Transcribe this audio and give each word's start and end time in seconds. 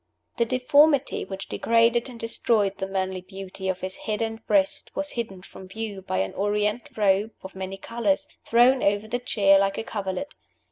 The 0.37 0.45
deformity 0.45 1.25
which 1.25 1.47
degraded 1.47 2.09
and 2.09 2.19
destroyed 2.19 2.79
the 2.79 2.87
manly 2.87 3.21
beauty 3.21 3.69
of 3.69 3.81
his 3.81 3.97
head 3.97 4.19
and 4.19 4.43
breast 4.47 4.89
was 4.95 5.11
hidden 5.11 5.43
from 5.43 5.67
view 5.67 6.01
by 6.01 6.17
an 6.21 6.33
Oriental 6.33 6.91
robe 6.97 7.33
of 7.43 7.53
many 7.53 7.77
colors, 7.77 8.27
thrown 8.43 8.81
over 8.81 9.07
the 9.07 9.19
chair 9.19 9.59
like 9.59 9.77
a 9.77 9.83
coverlet. 9.83 10.33